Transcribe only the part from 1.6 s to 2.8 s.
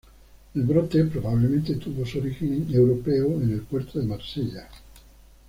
tuvo su origen